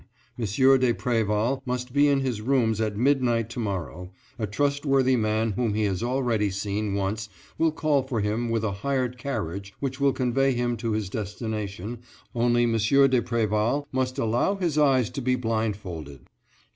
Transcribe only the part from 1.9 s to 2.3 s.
be in